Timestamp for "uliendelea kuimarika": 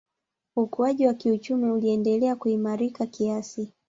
1.71-3.05